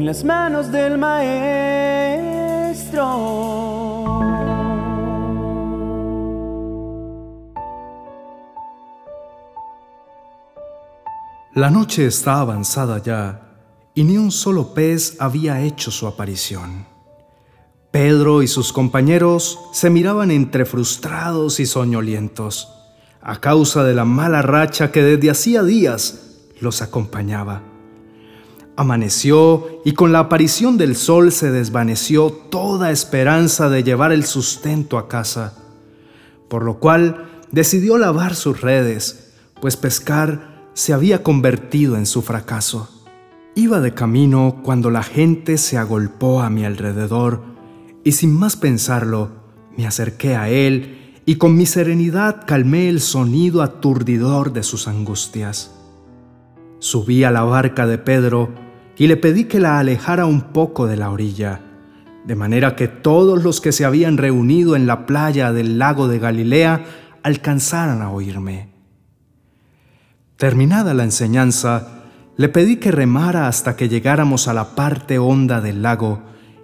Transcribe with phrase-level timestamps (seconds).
[0.00, 1.50] en las manos del maestro.
[11.52, 13.42] La noche está avanzada ya
[13.94, 16.86] y ni un solo pez había hecho su aparición.
[17.90, 22.72] Pedro y sus compañeros se miraban entre frustrados y soñolientos,
[23.20, 27.69] a causa de la mala racha que desde hacía días los acompañaba.
[28.80, 34.96] Amaneció y con la aparición del sol se desvaneció toda esperanza de llevar el sustento
[34.96, 35.52] a casa,
[36.48, 42.88] por lo cual decidió lavar sus redes, pues pescar se había convertido en su fracaso.
[43.54, 47.42] Iba de camino cuando la gente se agolpó a mi alrededor
[48.02, 49.28] y sin más pensarlo
[49.76, 55.70] me acerqué a él y con mi serenidad calmé el sonido aturdidor de sus angustias.
[56.78, 58.69] Subí a la barca de Pedro
[59.00, 61.62] y le pedí que la alejara un poco de la orilla,
[62.26, 66.18] de manera que todos los que se habían reunido en la playa del lago de
[66.18, 66.84] Galilea
[67.22, 68.68] alcanzaran a oírme.
[70.36, 72.02] Terminada la enseñanza,
[72.36, 76.20] le pedí que remara hasta que llegáramos a la parte honda del lago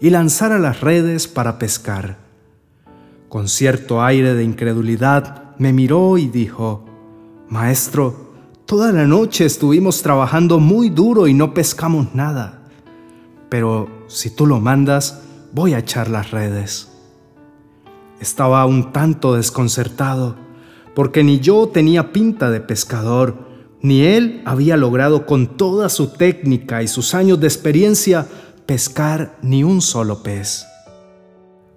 [0.00, 2.18] y lanzara las redes para pescar.
[3.28, 6.86] Con cierto aire de incredulidad me miró y dijo,
[7.48, 8.29] Maestro,
[8.70, 12.68] toda la noche estuvimos trabajando muy duro y no pescamos nada.
[13.48, 16.88] Pero si tú lo mandas, voy a echar las redes.
[18.20, 20.36] Estaba un tanto desconcertado,
[20.94, 23.38] porque ni yo tenía pinta de pescador,
[23.82, 28.28] ni él había logrado con toda su técnica y sus años de experiencia
[28.66, 30.64] pescar ni un solo pez.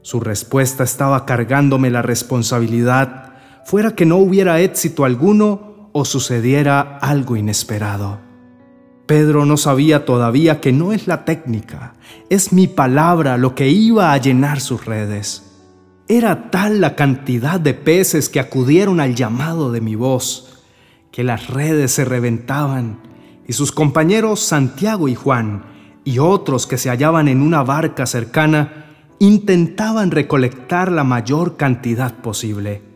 [0.04, 3.34] Su respuesta estaba cargándome la responsabilidad,
[3.66, 8.20] fuera que no hubiera éxito alguno o sucediera algo inesperado.
[9.06, 11.94] Pedro no sabía todavía que no es la técnica,
[12.30, 15.52] es mi palabra lo que iba a llenar sus redes.
[16.08, 20.64] Era tal la cantidad de peces que acudieron al llamado de mi voz,
[21.12, 23.00] que las redes se reventaban
[23.48, 25.66] y sus compañeros Santiago y Juan
[26.04, 28.86] y otros que se hallaban en una barca cercana
[29.20, 32.93] intentaban recolectar la mayor cantidad posible.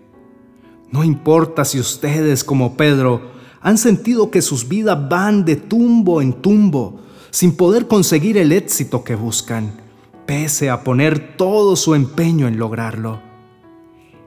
[0.92, 3.32] No importa si ustedes, como Pedro,
[3.62, 9.04] han sentido que sus vidas van de tumbo en tumbo sin poder conseguir el éxito
[9.04, 9.74] que buscan,
[10.26, 13.22] pese a poner todo su empeño en lograrlo.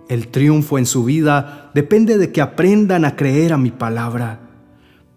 [0.08, 4.50] El triunfo en su vida depende de que aprendan a creer a mi palabra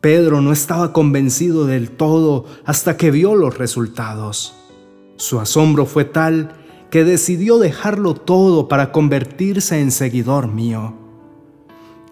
[0.04, 4.54] Pedro no estaba convencido del todo hasta que vio los resultados.
[5.16, 6.58] Su asombro fue tal
[6.92, 10.94] que decidió dejarlo todo para convertirse en seguidor mío.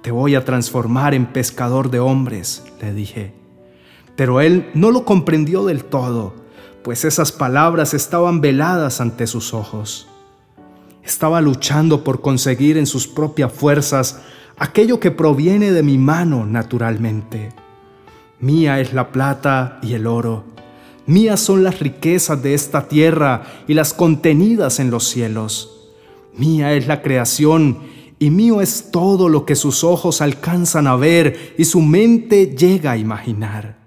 [0.01, 3.33] Te voy a transformar en pescador de hombres, le dije.
[4.15, 6.33] Pero él no lo comprendió del todo,
[6.83, 10.07] pues esas palabras estaban veladas ante sus ojos.
[11.03, 14.21] Estaba luchando por conseguir en sus propias fuerzas
[14.57, 17.49] aquello que proviene de mi mano naturalmente.
[18.39, 20.45] Mía es la plata y el oro.
[21.05, 25.91] Mías son las riquezas de esta tierra y las contenidas en los cielos.
[26.35, 27.79] Mía es la creación
[28.21, 32.91] y mío es todo lo que sus ojos alcanzan a ver y su mente llega
[32.91, 33.79] a imaginar.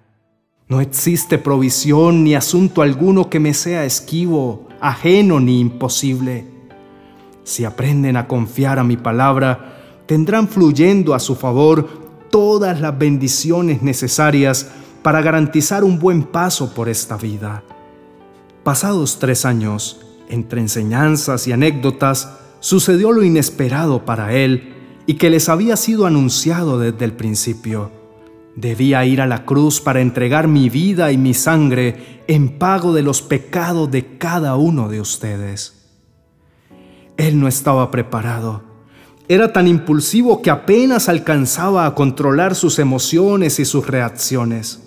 [0.66, 6.46] No existe provisión ni asunto alguno que me sea esquivo, ajeno ni imposible.
[7.44, 11.88] Si aprenden a confiar a mi palabra, tendrán fluyendo a su favor
[12.28, 14.68] todas las bendiciones necesarias
[15.04, 17.62] para garantizar un buen paso por esta vida.
[18.64, 24.72] Pasados tres años, entre enseñanzas y anécdotas, sucedió lo inesperado para él
[25.06, 27.90] y que les había sido anunciado desde el principio.
[28.56, 33.02] Debía ir a la cruz para entregar mi vida y mi sangre en pago de
[33.02, 35.90] los pecados de cada uno de ustedes.
[37.18, 38.74] Él no estaba preparado
[39.26, 44.82] era tan impulsivo que apenas alcanzaba a controlar sus emociones y sus reacciones.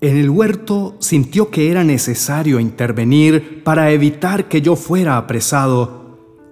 [0.00, 6.01] En el huerto sintió que era necesario intervenir para evitar que yo fuera apresado,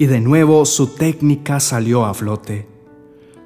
[0.01, 2.67] y de nuevo su técnica salió a flote.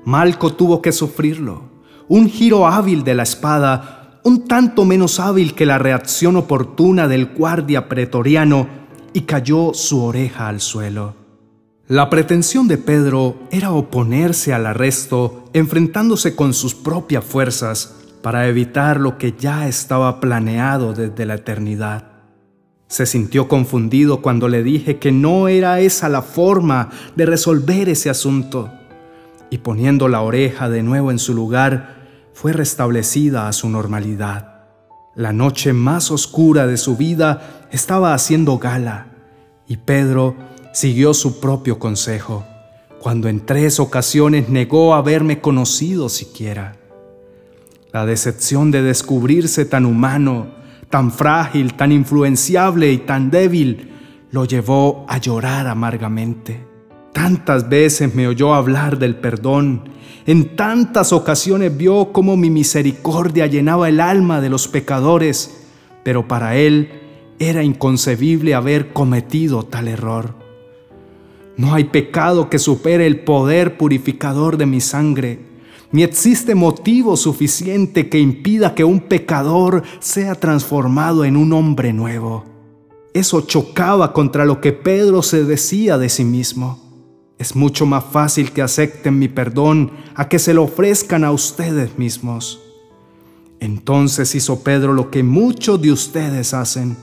[0.05, 1.65] Malco tuvo que sufrirlo.
[2.07, 7.35] Un giro hábil de la espada, un tanto menos hábil que la reacción oportuna del
[7.35, 8.69] guardia pretoriano,
[9.13, 11.17] y cayó su oreja al suelo.
[11.89, 19.01] La pretensión de Pedro era oponerse al arresto, enfrentándose con sus propias fuerzas para evitar
[19.01, 22.14] lo que ya estaba planeado desde la eternidad.
[22.95, 28.09] Se sintió confundido cuando le dije que no era esa la forma de resolver ese
[28.09, 28.71] asunto,
[29.51, 31.97] y poniendo la oreja de nuevo en su lugar,
[32.35, 34.61] fue restablecida a su normalidad.
[35.17, 39.09] La noche más oscura de su vida estaba haciendo gala
[39.67, 40.37] y Pedro
[40.73, 42.47] siguió su propio consejo,
[43.01, 46.77] cuando en tres ocasiones negó haberme conocido siquiera.
[47.93, 50.63] La decepción de descubrirse tan humano,
[50.95, 53.91] tan frágil, tan influenciable y tan débil,
[54.31, 56.65] lo llevó a llorar amargamente.
[57.13, 59.89] Tantas veces me oyó hablar del perdón,
[60.25, 65.67] en tantas ocasiones vio cómo mi misericordia llenaba el alma de los pecadores,
[66.05, 66.91] pero para él
[67.41, 70.37] era inconcebible haber cometido tal error.
[71.57, 75.41] No hay pecado que supere el poder purificador de mi sangre,
[75.95, 82.45] ni existe motivo suficiente que impida que un pecador sea transformado en un hombre nuevo.
[83.13, 86.81] Eso chocaba contra lo que Pedro se decía de sí mismo.
[87.39, 91.97] Es mucho más fácil que acepten mi perdón a que se lo ofrezcan a ustedes
[91.97, 92.61] mismos.
[93.61, 96.97] Entonces hizo Pedro lo que muchos de ustedes hacen.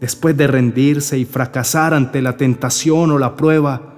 [0.00, 3.96] Después de rendirse y fracasar ante la tentación o la prueba,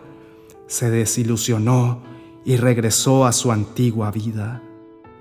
[0.66, 2.08] se desilusionó
[2.48, 4.60] y regresó a su antigua vida.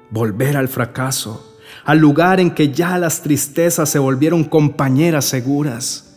[0.10, 6.08] Volver al fracaso, al lugar en que ya las tristezas se volvieron compañeras seguras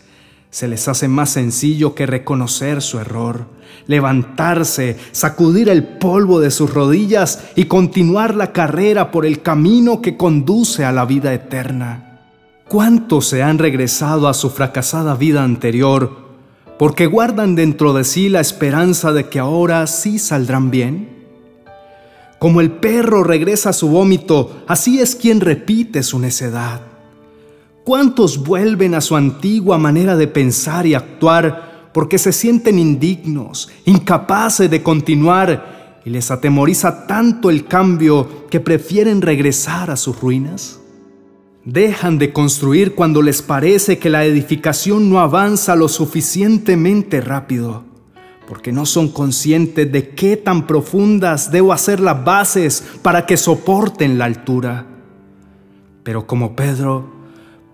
[0.50, 3.46] se les hace más sencillo que reconocer su error,
[3.86, 10.16] levantarse, sacudir el polvo de sus rodillas y continuar la carrera por el camino que
[10.16, 12.20] conduce a la vida eterna.
[12.68, 16.29] ¿Cuántos se han regresado a su fracasada vida anterior
[16.80, 21.10] porque guardan dentro de sí la esperanza de que ahora sí saldrán bien?
[22.38, 26.80] Como el perro regresa a su vómito, así es quien repite su necedad.
[27.84, 34.70] ¿Cuántos vuelven a su antigua manera de pensar y actuar porque se sienten indignos, incapaces
[34.70, 40.79] de continuar y les atemoriza tanto el cambio que prefieren regresar a sus ruinas?
[41.64, 47.84] Dejan de construir cuando les parece que la edificación no avanza lo suficientemente rápido,
[48.48, 54.16] porque no son conscientes de qué tan profundas debo hacer las bases para que soporten
[54.16, 54.86] la altura.
[56.02, 57.10] Pero como Pedro,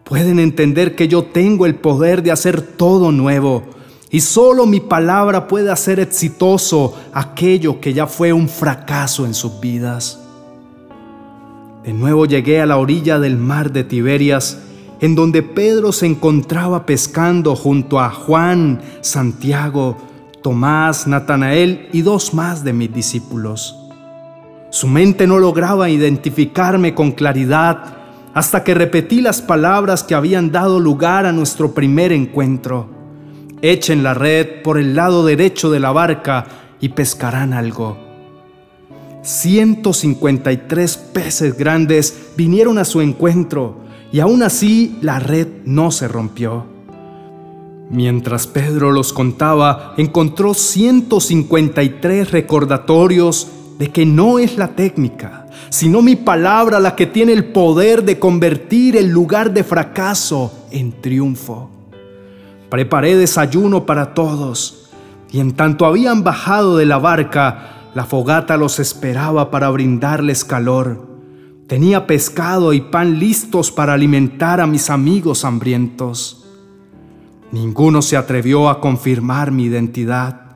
[0.02, 3.62] pueden entender que yo tengo el poder de hacer todo nuevo
[4.10, 9.60] y solo mi palabra puede hacer exitoso aquello que ya fue un fracaso en sus
[9.60, 10.25] vidas.
[11.86, 14.58] De nuevo llegué a la orilla del mar de Tiberias,
[15.00, 19.96] en donde Pedro se encontraba pescando junto a Juan, Santiago,
[20.42, 23.78] Tomás, Natanael y dos más de mis discípulos.
[24.70, 27.98] Su mente no lograba identificarme con claridad
[28.34, 32.88] hasta que repetí las palabras que habían dado lugar a nuestro primer encuentro.
[33.62, 36.46] Echen la red por el lado derecho de la barca
[36.80, 38.05] y pescarán algo.
[39.26, 43.78] 153 peces grandes vinieron a su encuentro
[44.12, 46.64] y aún así la red no se rompió.
[47.90, 56.14] Mientras Pedro los contaba, encontró 153 recordatorios de que no es la técnica, sino mi
[56.14, 61.68] palabra la que tiene el poder de convertir el lugar de fracaso en triunfo.
[62.70, 64.90] Preparé desayuno para todos,
[65.32, 71.18] y en tanto habían bajado de la barca, la fogata los esperaba para brindarles calor.
[71.66, 76.46] Tenía pescado y pan listos para alimentar a mis amigos hambrientos.
[77.50, 80.46] Ninguno se atrevió a confirmar mi identidad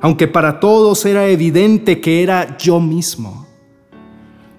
[0.00, 3.46] aunque para todos era evidente que era yo mismo.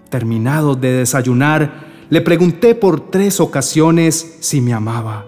[0.09, 5.25] Terminado de desayunar, le pregunté por tres ocasiones si me amaba,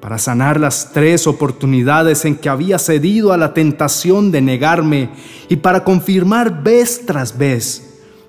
[0.00, 5.10] para sanar las tres oportunidades en que había cedido a la tentación de negarme
[5.48, 7.82] y para confirmar vez tras vez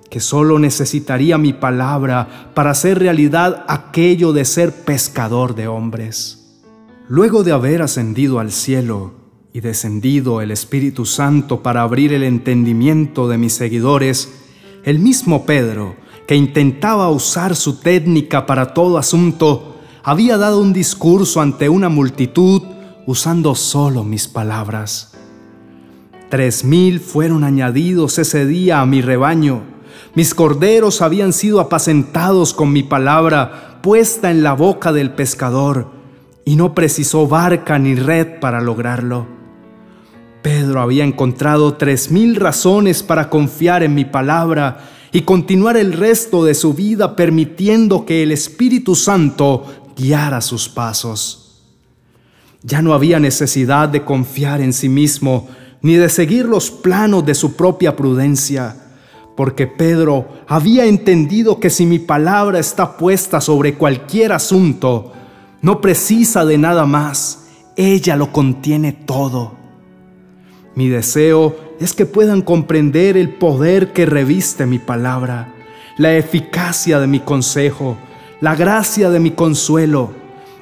[0.10, 6.62] que solo necesitaría mi palabra para hacer realidad aquello de ser pescador de hombres.
[7.10, 9.18] Luego de haber ascendido al cielo,
[9.58, 14.32] y descendido el Espíritu Santo para abrir el entendimiento de mis seguidores,
[14.84, 15.96] el mismo Pedro,
[16.28, 19.77] que intentaba usar su técnica para todo asunto,
[20.08, 22.62] había dado un discurso ante una multitud
[23.06, 25.12] usando solo mis palabras.
[26.30, 29.64] Tres mil fueron añadidos ese día a mi rebaño.
[30.16, 35.92] Mis corderos habían sido apacentados con mi palabra puesta en la boca del pescador,
[36.46, 39.28] y no precisó barca ni red para lograrlo.
[40.42, 46.46] Pedro había encontrado tres mil razones para confiar en mi palabra y continuar el resto
[46.46, 49.66] de su vida permitiendo que el Espíritu Santo
[49.98, 51.64] guiara sus pasos.
[52.62, 55.48] Ya no había necesidad de confiar en sí mismo
[55.82, 58.76] ni de seguir los planos de su propia prudencia,
[59.36, 65.14] porque Pedro había entendido que si mi palabra está puesta sobre cualquier asunto,
[65.62, 69.56] no precisa de nada más, ella lo contiene todo.
[70.76, 75.54] Mi deseo es que puedan comprender el poder que reviste mi palabra,
[75.98, 77.98] la eficacia de mi consejo,
[78.40, 80.12] la gracia de mi consuelo,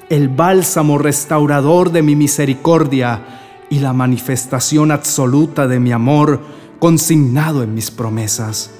[0.09, 6.39] el bálsamo restaurador de mi misericordia y la manifestación absoluta de mi amor
[6.79, 8.71] consignado en mis promesas.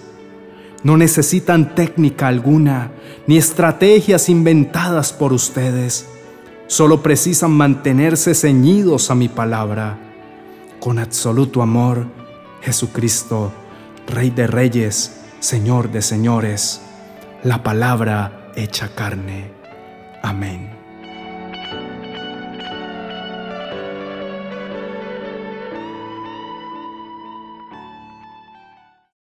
[0.84, 2.92] No necesitan técnica alguna
[3.28, 6.08] ni estrategias inventadas por ustedes.
[6.68, 9.98] Solo precisan mantenerse ceñidos a mi palabra.
[10.80, 12.06] Con absoluto amor,
[12.62, 13.52] Jesucristo,
[14.08, 16.82] Rey de Reyes, Señor de Señores,
[17.44, 19.52] la palabra hecha carne.
[20.22, 20.75] Amén.